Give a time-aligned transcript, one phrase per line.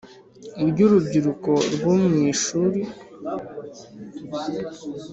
[0.69, 2.81] ry Urubyiruko rwo mu mashuri